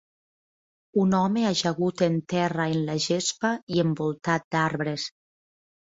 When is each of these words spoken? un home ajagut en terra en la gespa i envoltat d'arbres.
un 1.01 1.11
home 1.17 1.43
ajagut 1.49 2.03
en 2.07 2.17
terra 2.35 2.67
en 2.77 2.81
la 2.87 2.95
gespa 3.05 3.55
i 3.77 3.85
envoltat 3.87 4.49
d'arbres. 4.57 5.11